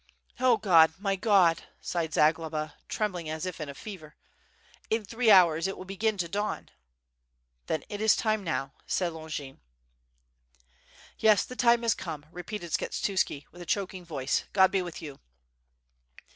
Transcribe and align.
"0 0.39 0.57
God! 0.57 0.95
my 0.97 1.15
God!" 1.15 1.65
sighed 1.79 2.15
Zagloba, 2.15 2.73
trembling 2.89 3.29
as 3.29 3.45
if 3.45 3.61
in 3.61 3.69
a 3.69 3.75
fever, 3.75 4.15
"in 4.89 5.05
three 5.05 5.29
hours 5.29 5.67
it 5.67 5.77
will 5.77 5.85
begin 5.85 6.17
to 6.17 6.27
dawn." 6.27 6.69
"Then 7.67 7.83
it 7.87 8.01
is 8.01 8.15
time 8.15 8.43
now," 8.43 8.73
said 8.87 9.13
Longin. 9.13 9.57
y^g 9.57 9.57
WITH 9.57 9.59
FIRE 9.59 9.91
AND 9.91 10.55
SWORD, 10.55 11.15
"Yes, 11.19 11.45
the 11.45 11.55
time 11.55 11.83
has 11.83 11.93
come/' 11.93 12.25
repeated 12.31 12.71
Skshetuski, 12.71 13.45
with 13.51 13.61
a 13.61 13.67
choking 13.67 14.03
voice. 14.03 14.45
"God 14.53 14.71
be 14.71 14.81
with 14.81 15.03
you!" 15.03 15.19